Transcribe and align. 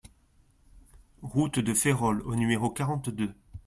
Route 1.21 1.59
de 1.59 1.75
Férolles 1.75 2.21
au 2.23 2.35
numéro 2.35 2.71
quarante-deux 2.71 3.35